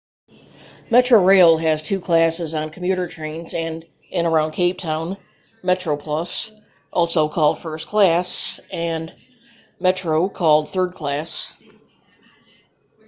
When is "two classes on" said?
1.83-2.71